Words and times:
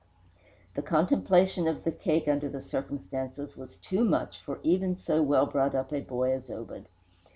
The 0.73 0.81
contemplation 0.81 1.67
of 1.67 1.83
the 1.83 1.91
cake 1.91 2.27
under 2.27 2.49
the 2.49 2.59
circumstances 2.59 3.55
was 3.55 3.75
too 3.75 4.03
much 4.03 4.41
for 4.41 4.57
even 4.63 4.95
so 4.95 5.21
well 5.21 5.45
brought 5.45 5.75
up 5.75 5.93
a 5.93 6.01
boy 6.01 6.31
as 6.31 6.49
Obed. 6.49 6.87